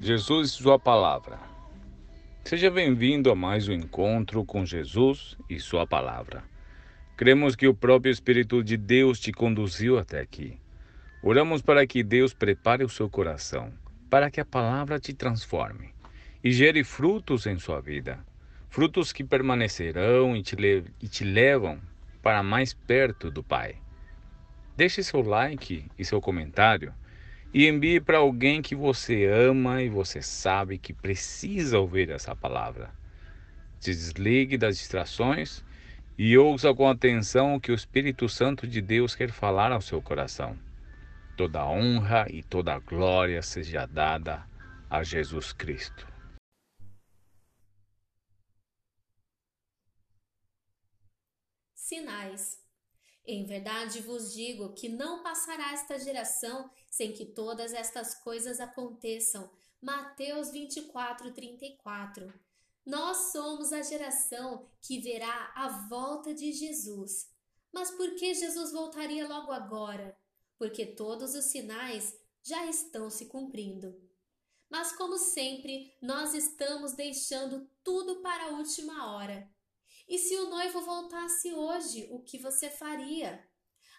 Jesus 0.00 0.48
e 0.48 0.52
Sua 0.52 0.78
Palavra. 0.78 1.38
Seja 2.42 2.70
bem-vindo 2.70 3.30
a 3.30 3.34
mais 3.36 3.68
um 3.68 3.72
encontro 3.72 4.44
com 4.44 4.64
Jesus 4.64 5.36
e 5.48 5.60
Sua 5.60 5.86
Palavra. 5.86 6.42
Cremos 7.16 7.54
que 7.54 7.68
o 7.68 7.74
próprio 7.74 8.10
Espírito 8.10 8.64
de 8.64 8.78
Deus 8.78 9.20
te 9.20 9.32
conduziu 9.32 9.98
até 9.98 10.20
aqui. 10.20 10.58
Oramos 11.22 11.60
para 11.60 11.86
que 11.86 12.02
Deus 12.02 12.32
prepare 12.32 12.82
o 12.82 12.88
seu 12.88 13.10
coração, 13.10 13.70
para 14.08 14.30
que 14.30 14.40
a 14.40 14.44
palavra 14.44 14.98
te 14.98 15.12
transforme 15.12 15.92
e 16.42 16.50
gere 16.50 16.82
frutos 16.82 17.46
em 17.46 17.58
sua 17.58 17.80
vida, 17.80 18.18
frutos 18.70 19.12
que 19.12 19.22
permanecerão 19.22 20.34
e 20.34 20.42
te, 20.42 20.56
e 21.02 21.06
te 21.06 21.24
levam 21.24 21.78
para 22.22 22.42
mais 22.42 22.72
perto 22.72 23.30
do 23.30 23.42
Pai. 23.42 23.76
Deixe 24.74 25.02
seu 25.02 25.20
like 25.20 25.84
e 25.98 26.04
seu 26.04 26.20
comentário 26.22 26.94
e 27.52 27.66
envie 27.66 28.00
para 28.00 28.18
alguém 28.18 28.62
que 28.62 28.74
você 28.74 29.26
ama 29.26 29.82
e 29.82 29.88
você 29.88 30.22
sabe 30.22 30.78
que 30.78 30.92
precisa 30.92 31.78
ouvir 31.78 32.10
essa 32.10 32.34
palavra. 32.34 32.90
Se 33.80 33.90
desligue 33.90 34.56
das 34.56 34.78
distrações 34.78 35.64
e 36.16 36.36
ouça 36.38 36.72
com 36.74 36.88
atenção 36.88 37.54
o 37.54 37.60
que 37.60 37.72
o 37.72 37.74
Espírito 37.74 38.28
Santo 38.28 38.66
de 38.66 38.80
Deus 38.80 39.14
quer 39.14 39.32
falar 39.32 39.72
ao 39.72 39.80
seu 39.80 40.00
coração. 40.00 40.56
Toda 41.36 41.66
honra 41.66 42.26
e 42.30 42.42
toda 42.42 42.78
glória 42.78 43.42
seja 43.42 43.86
dada 43.86 44.46
a 44.88 45.02
Jesus 45.02 45.52
Cristo. 45.52 46.06
Sinais 51.74 52.69
em 53.26 53.44
verdade 53.44 54.00
vos 54.00 54.32
digo 54.32 54.72
que 54.72 54.88
não 54.88 55.22
passará 55.22 55.72
esta 55.72 55.98
geração 55.98 56.70
sem 56.88 57.12
que 57.12 57.26
todas 57.26 57.72
estas 57.72 58.14
coisas 58.14 58.60
aconteçam. 58.60 59.50
Mateus 59.80 60.50
24, 60.50 61.32
34. 61.32 62.32
Nós 62.84 63.32
somos 63.32 63.72
a 63.72 63.82
geração 63.82 64.66
que 64.80 64.98
verá 64.98 65.52
a 65.54 65.86
volta 65.88 66.34
de 66.34 66.52
Jesus. 66.52 67.30
Mas 67.72 67.90
por 67.90 68.14
que 68.16 68.34
Jesus 68.34 68.72
voltaria 68.72 69.28
logo 69.28 69.52
agora? 69.52 70.16
Porque 70.58 70.84
todos 70.84 71.34
os 71.34 71.44
sinais 71.46 72.18
já 72.42 72.66
estão 72.66 73.08
se 73.08 73.26
cumprindo. 73.26 73.94
Mas, 74.68 74.92
como 74.92 75.18
sempre, 75.18 75.96
nós 76.00 76.34
estamos 76.34 76.92
deixando 76.92 77.68
tudo 77.82 78.22
para 78.22 78.44
a 78.44 78.50
última 78.50 79.14
hora. 79.14 79.48
E 80.10 80.18
se 80.18 80.36
o 80.36 80.50
noivo 80.50 80.80
voltasse 80.80 81.52
hoje, 81.52 82.08
o 82.10 82.20
que 82.20 82.36
você 82.36 82.68
faria? 82.68 83.48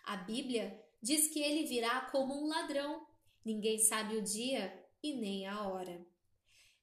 A 0.04 0.18
Bíblia 0.18 0.78
diz 1.02 1.30
que 1.30 1.40
ele 1.40 1.66
virá 1.66 2.02
como 2.12 2.38
um 2.38 2.50
ladrão. 2.50 3.08
Ninguém 3.46 3.80
sabe 3.80 4.18
o 4.18 4.22
dia 4.22 4.78
e 5.02 5.14
nem 5.14 5.48
a 5.48 5.70
hora. 5.70 6.06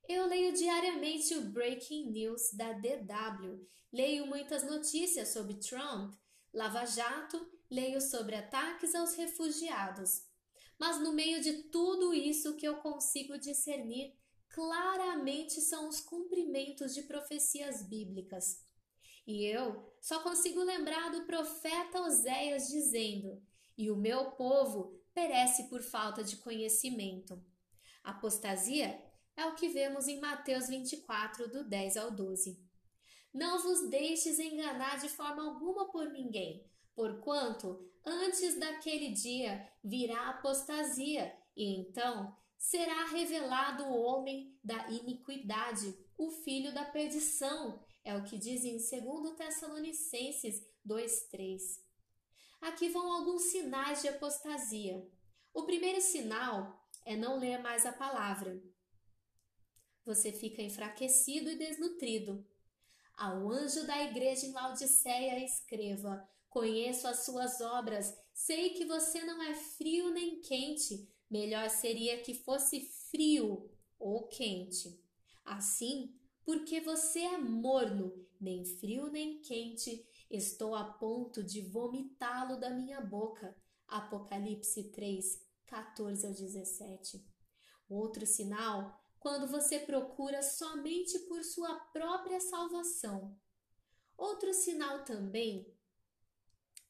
Eu 0.09 0.27
leio 0.27 0.55
diariamente 0.55 1.35
o 1.35 1.43
Breaking 1.43 2.11
News 2.11 2.55
da 2.55 2.73
DW. 2.73 3.69
Leio 3.93 4.27
muitas 4.27 4.65
notícias 4.65 5.29
sobre 5.29 5.57
Trump, 5.57 6.15
Lava 6.51 6.87
Jato, 6.87 7.53
leio 7.71 8.01
sobre 8.01 8.35
ataques 8.35 8.95
aos 8.95 9.15
refugiados. 9.15 10.23
Mas 10.79 11.03
no 11.03 11.13
meio 11.13 11.43
de 11.43 11.65
tudo 11.65 12.15
isso 12.15 12.57
que 12.57 12.67
eu 12.67 12.77
consigo 12.77 13.37
discernir 13.37 14.17
claramente 14.49 15.61
são 15.61 15.87
os 15.87 16.01
cumprimentos 16.01 16.95
de 16.95 17.03
profecias 17.03 17.87
bíblicas. 17.87 18.67
E 19.29 19.45
eu 19.45 19.85
só 20.01 20.21
consigo 20.21 20.65
lembrar 20.65 21.11
do 21.11 21.27
profeta 21.27 22.01
Oséias 22.01 22.67
dizendo: 22.69 23.43
E 23.77 23.91
o 23.91 23.97
meu 23.97 24.31
povo 24.31 24.99
perece 25.13 25.65
por 25.65 25.83
falta 25.83 26.25
de 26.25 26.39
conhecimento. 26.39 27.39
Apostasia 28.03 28.99
é 29.37 29.45
o 29.45 29.55
que 29.55 29.69
vemos 29.69 30.09
em 30.09 30.19
Mateus 30.19 30.69
24, 30.69 31.47
do 31.51 31.69
10 31.69 31.99
ao 31.99 32.11
12. 32.11 32.59
Não 33.35 33.63
vos 33.63 33.91
deixes 33.91 34.39
enganar 34.39 34.99
de 34.99 35.11
forma 35.11 35.45
alguma 35.45 35.93
por 35.93 36.11
ninguém, 36.11 36.67
porquanto 36.95 37.87
antes 38.07 38.59
daquele 38.59 39.11
dia 39.11 39.71
virá 39.85 40.31
apostasia, 40.31 41.37
e 41.55 41.77
então 41.77 42.35
será 42.57 43.05
revelado 43.09 43.85
o 43.85 44.01
homem 44.01 44.59
da 44.65 44.89
iniquidade, 44.89 45.95
o 46.17 46.31
filho 46.31 46.73
da 46.73 46.87
perdição, 46.87 47.87
é 48.09 48.17
o 48.17 48.25
que 48.25 48.39
diz 48.39 48.65
em 48.65 48.79
2 48.79 49.37
Tessalonicenses 49.37 50.67
2,3. 50.87 51.61
Aqui 52.59 52.89
vão 52.89 53.13
alguns 53.13 53.43
sinais 53.51 54.01
de 54.01 54.09
apostasia. 54.09 55.07
O 55.53 55.65
primeiro 55.65 56.01
sinal 56.01 56.83
é 57.05 57.15
não 57.15 57.39
ler 57.39 57.59
mais 57.59 57.85
a 57.85 57.93
palavra. 57.93 58.63
Você 60.07 60.33
fica 60.33 60.63
enfraquecido 60.63 61.51
e 61.51 61.59
desnutrido. 61.59 62.47
Ao 63.15 63.51
anjo 63.51 63.87
da 63.87 64.03
igreja 64.03 64.47
em 64.47 64.53
Laodiceia 64.53 65.45
escreva: 65.45 66.27
Conheço 66.49 67.07
as 67.07 67.27
suas 67.27 67.61
obras, 67.61 68.17
sei 68.33 68.71
que 68.71 68.87
você 68.87 69.23
não 69.23 69.43
é 69.43 69.55
frio 69.55 70.09
nem 70.09 70.41
quente. 70.41 71.07
Melhor 71.31 71.69
seria 71.69 72.23
que 72.23 72.33
fosse 72.33 72.81
frio 73.11 73.71
ou 73.99 74.27
quente. 74.29 74.99
Assim, 75.45 76.19
porque 76.49 76.81
você 76.81 77.19
é 77.19 77.37
morno, 77.37 78.27
nem 78.41 78.65
frio 78.65 79.09
nem 79.09 79.39
quente, 79.43 80.09
estou 80.31 80.75
a 80.75 80.83
ponto 80.83 81.45
de 81.45 81.61
vomitá-lo 81.61 82.59
da 82.59 82.71
minha 82.71 83.03
boca. 83.03 83.55
Apocalipse 83.87 84.85
3, 84.85 85.47
14 85.67 86.27
ao 86.27 86.33
17. 86.33 87.23
Outro 87.87 88.25
sinal, 88.25 88.99
quando 89.21 89.47
você 89.47 89.79
procura 89.79 90.43
somente 90.43 91.19
por 91.29 91.45
sua 91.45 91.79
própria 91.93 92.41
salvação. 92.41 93.39
Outro 94.17 94.55
sinal 94.55 95.05
também 95.05 95.71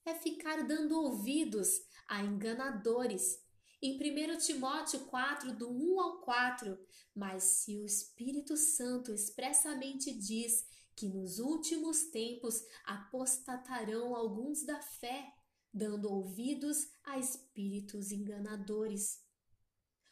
é 0.04 0.14
ficar 0.14 0.68
dando 0.68 1.00
ouvidos 1.02 1.80
a 2.06 2.22
enganadores 2.22 3.44
em 3.80 3.96
1 3.96 4.38
Timóteo 4.38 5.00
4, 5.06 5.56
do 5.56 5.70
1 5.70 6.00
ao 6.00 6.20
4, 6.20 6.78
mas 7.14 7.44
se 7.44 7.76
o 7.76 7.84
Espírito 7.84 8.56
Santo 8.56 9.12
expressamente 9.12 10.12
diz 10.12 10.66
que 10.96 11.08
nos 11.08 11.38
últimos 11.38 12.06
tempos 12.06 12.64
apostatarão 12.84 14.16
alguns 14.16 14.64
da 14.64 14.80
fé, 14.82 15.32
dando 15.72 16.10
ouvidos 16.10 16.88
a 17.04 17.18
espíritos 17.18 18.10
enganadores. 18.10 19.22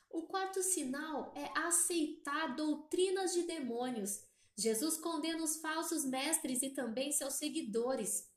O 0.08 0.22
quarto 0.22 0.62
sinal 0.62 1.32
é 1.34 1.50
aceitar 1.58 2.54
doutrinas 2.54 3.34
de 3.34 3.42
demônios. 3.42 4.22
Jesus 4.56 4.96
condena 4.96 5.42
os 5.42 5.56
falsos 5.56 6.04
mestres 6.04 6.62
e 6.62 6.70
também 6.70 7.10
seus 7.10 7.34
seguidores. 7.34 8.30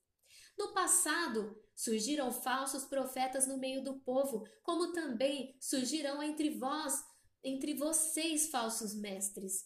No 0.57 0.73
passado, 0.73 1.55
surgiram 1.79 2.29
falsos 2.29 2.83
profetas 2.83 3.47
no 3.47 3.57
meio 3.57 3.81
do 3.81 4.01
povo, 4.01 4.45
como 4.63 4.91
também 4.91 5.55
surgirão 5.61 6.21
entre 6.21 6.57
vós, 6.57 7.01
entre 7.41 7.73
vocês, 7.73 8.49
falsos 8.49 8.93
mestres. 8.93 9.65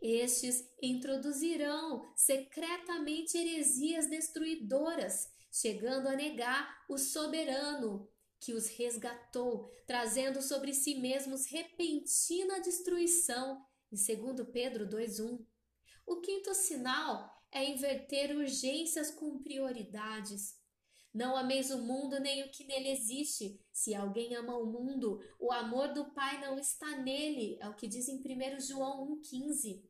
Estes 0.00 0.66
introduzirão 0.82 2.10
secretamente 2.16 3.36
heresias 3.36 4.08
destruidoras, 4.08 5.28
chegando 5.52 6.08
a 6.08 6.16
negar 6.16 6.66
o 6.88 6.96
soberano 6.96 8.08
que 8.40 8.54
os 8.54 8.68
resgatou, 8.68 9.70
trazendo 9.86 10.40
sobre 10.40 10.72
si 10.72 10.94
mesmos 10.94 11.44
repentina 11.44 12.58
destruição, 12.60 13.62
em 13.92 13.96
2 13.96 14.50
Pedro 14.50 14.88
2:1. 14.88 15.44
O 16.06 16.22
quinto 16.22 16.54
sinal 16.54 17.30
é 17.52 17.68
inverter 17.68 18.34
urgências 18.34 19.10
com 19.10 19.42
prioridades. 19.42 20.63
Não 21.14 21.36
ameis 21.36 21.70
o 21.70 21.78
mundo 21.78 22.18
nem 22.18 22.42
o 22.42 22.50
que 22.50 22.64
nele 22.64 22.90
existe. 22.90 23.60
Se 23.72 23.94
alguém 23.94 24.34
ama 24.34 24.58
o 24.58 24.66
mundo, 24.66 25.20
o 25.38 25.52
amor 25.52 25.94
do 25.94 26.12
Pai 26.12 26.40
não 26.40 26.58
está 26.58 26.98
nele, 26.98 27.56
é 27.60 27.68
o 27.68 27.76
que 27.76 27.86
diz 27.86 28.08
em 28.08 28.16
1 28.16 28.60
João 28.60 29.16
1,15. 29.22 29.84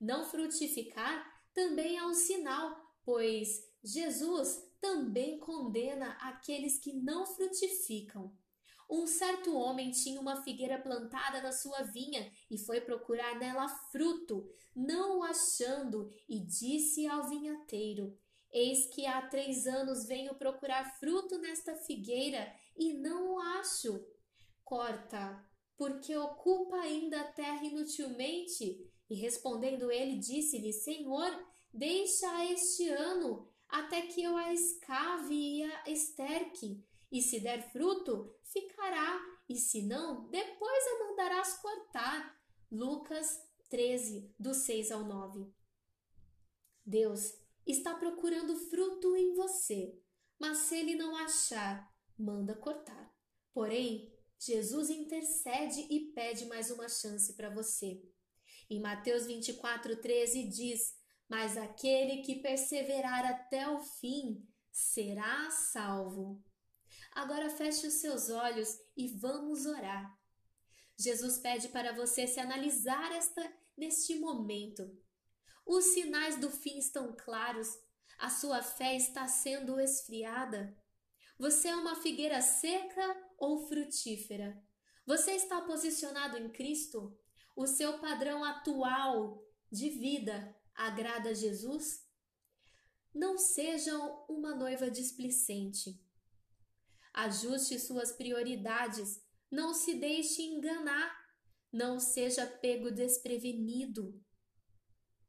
Não 0.00 0.24
frutificar 0.24 1.30
também 1.52 1.98
é 1.98 2.06
um 2.06 2.14
sinal, 2.14 2.74
pois 3.04 3.62
Jesus 3.84 4.58
também 4.80 5.38
condena 5.38 6.12
aqueles 6.20 6.78
que 6.78 6.94
não 6.94 7.26
frutificam. 7.26 8.34
Um 8.90 9.06
certo 9.06 9.54
homem 9.56 9.90
tinha 9.90 10.20
uma 10.20 10.42
figueira 10.42 10.78
plantada 10.78 11.42
na 11.42 11.52
sua 11.52 11.82
vinha 11.82 12.30
e 12.50 12.58
foi 12.58 12.80
procurar 12.80 13.38
nela 13.38 13.68
fruto, 13.90 14.46
não 14.74 15.20
o 15.20 15.22
achando, 15.22 16.10
e 16.28 16.38
disse 16.40 17.06
ao 17.06 17.28
vinhateiro: 17.28 18.18
Eis 18.54 18.86
que 18.86 19.04
há 19.04 19.20
três 19.28 19.66
anos 19.66 20.06
venho 20.06 20.34
procurar 20.36 20.96
fruto 20.98 21.36
nesta 21.38 21.74
figueira 21.74 22.50
e 22.76 22.94
não 22.94 23.34
o 23.34 23.38
acho. 23.38 24.06
Corta, 24.62 25.44
porque 25.76 26.16
ocupa 26.16 26.76
ainda 26.76 27.20
a 27.20 27.32
terra 27.32 27.64
inutilmente. 27.64 28.90
E 29.10 29.14
respondendo 29.16 29.90
ele, 29.90 30.18
disse-lhe: 30.18 30.72
Senhor, 30.72 31.30
deixa 31.72 32.44
este 32.50 32.88
ano, 32.88 33.52
até 33.68 34.02
que 34.02 34.22
eu 34.22 34.36
a 34.36 34.52
escave 34.52 35.34
e 35.34 35.62
a 35.64 35.90
esterque 35.90 36.82
e 37.12 37.22
se 37.22 37.38
der 37.38 37.70
fruto, 37.70 38.34
ficará, 38.42 39.20
e 39.48 39.56
se 39.56 39.82
não, 39.82 40.28
depois 40.30 40.84
a 40.86 40.98
mandará 41.04 41.44
faz 41.44 41.54
cortar. 41.58 42.40
Lucas 42.70 43.40
13, 43.68 44.34
do 44.38 44.54
6 44.54 44.90
ao 44.90 45.04
9. 45.04 45.52
Deus 46.84 47.34
está 47.66 47.94
mas 50.38 50.58
se 50.58 50.76
ele 50.76 50.94
não 50.94 51.16
achar, 51.16 51.90
manda 52.18 52.54
cortar. 52.54 53.14
Porém, 53.52 54.12
Jesus 54.38 54.90
intercede 54.90 55.86
e 55.90 56.12
pede 56.12 56.46
mais 56.46 56.70
uma 56.70 56.88
chance 56.88 57.32
para 57.34 57.48
você. 57.48 58.02
Em 58.68 58.80
Mateus 58.80 59.26
24, 59.26 59.96
13 59.96 60.48
diz: 60.48 60.94
Mas 61.28 61.56
aquele 61.56 62.22
que 62.22 62.40
perseverar 62.40 63.24
até 63.24 63.68
o 63.68 63.78
fim 63.80 64.46
será 64.70 65.50
salvo. 65.50 66.42
Agora 67.12 67.48
feche 67.48 67.86
os 67.86 67.94
seus 67.94 68.28
olhos 68.28 68.76
e 68.96 69.08
vamos 69.16 69.66
orar. 69.66 70.18
Jesus 70.98 71.38
pede 71.38 71.68
para 71.68 71.92
você 71.92 72.26
se 72.26 72.40
analisar 72.40 73.12
esta 73.12 73.52
neste 73.76 74.16
momento. 74.16 74.96
Os 75.66 75.84
sinais 75.86 76.38
do 76.38 76.50
fim 76.50 76.78
estão 76.78 77.14
claros. 77.16 77.68
A 78.18 78.30
sua 78.30 78.62
fé 78.62 78.96
está 78.96 79.26
sendo 79.26 79.80
esfriada. 79.80 80.76
Você 81.38 81.68
é 81.68 81.76
uma 81.76 81.96
figueira 81.96 82.40
seca 82.40 83.16
ou 83.38 83.66
frutífera? 83.66 84.62
Você 85.06 85.32
está 85.32 85.60
posicionado 85.60 86.38
em 86.38 86.48
Cristo? 86.50 87.18
O 87.56 87.66
seu 87.66 87.98
padrão 87.98 88.42
atual 88.44 89.44
de 89.70 89.90
vida 89.90 90.56
agrada 90.74 91.30
a 91.30 91.34
Jesus? 91.34 92.04
Não 93.14 93.38
seja 93.38 93.96
uma 94.28 94.54
noiva 94.54 94.90
displicente. 94.90 96.00
Ajuste 97.12 97.78
suas 97.78 98.10
prioridades. 98.10 99.22
Não 99.50 99.72
se 99.72 99.94
deixe 99.94 100.42
enganar. 100.42 101.14
Não 101.72 102.00
seja 102.00 102.46
pego 102.46 102.90
desprevenido. 102.90 104.20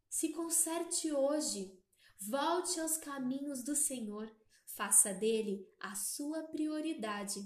Se 0.10 0.31
conserte 0.31 1.12
hoje. 1.12 1.78
Volte 2.20 2.80
aos 2.80 2.98
caminhos 2.98 3.64
do 3.64 3.76
Senhor. 3.76 4.32
Faça 4.66 5.14
dele 5.14 5.68
a 5.80 5.96
sua 5.96 6.44
prioridade. 6.44 7.40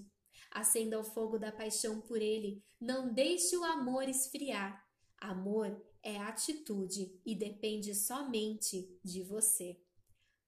Acenda 0.52 1.00
o 1.00 1.04
fogo 1.04 1.38
da 1.38 1.52
paixão 1.52 2.02
por 2.02 2.22
ele. 2.22 2.64
Não 2.80 3.14
deixe 3.14 3.56
o 3.56 3.64
amor 3.64 4.08
esfriar. 4.08 4.84
Amor 5.18 5.80
é 6.02 6.18
atitude 6.18 7.20
e 7.26 7.36
depende 7.36 7.94
somente 7.94 9.00
de 9.04 9.22
você. 9.24 9.80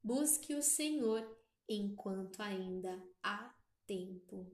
Busque 0.03 0.55
o 0.55 0.63
Senhor 0.63 1.23
enquanto 1.67 2.41
ainda 2.41 3.03
há 3.21 3.53
tempo. 3.85 4.51